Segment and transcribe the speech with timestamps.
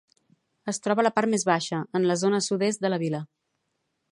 [0.71, 3.21] Es troba a la part més baixa, en la zona sud-est de la vila.